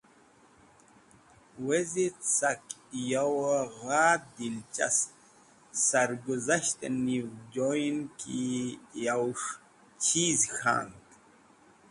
[1.65, 2.61] Wezit!, Sak
[3.09, 5.11] yow-e gha dilchasp
[5.87, 8.39] sarguzasht niv joyen ki
[9.03, 9.47] yowes̃h
[10.03, 10.97] chiz k̃hand.